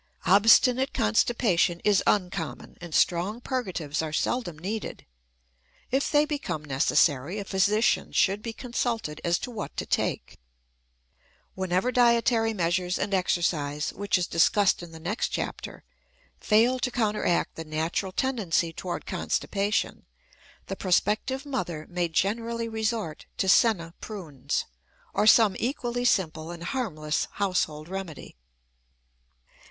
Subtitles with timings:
[0.25, 5.05] Obstinate constipation is uncommon, and strong purgatives are seldom needed.
[5.91, 10.39] If they become necessary, a physician should be consulted as to what to take.
[11.53, 15.83] Whenever dietary measures and exercise, which is discussed in the next chapter,
[16.39, 20.07] fail to counteract the natural tendency toward constipation,
[20.65, 24.65] the prospective mother may generally resort to "senna prunes"
[25.13, 28.35] or some equally simple and harmless household remedy.